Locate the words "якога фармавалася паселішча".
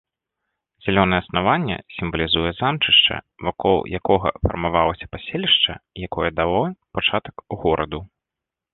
3.99-5.73